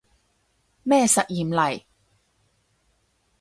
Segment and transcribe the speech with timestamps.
[0.81, 1.83] 咩實驗嚟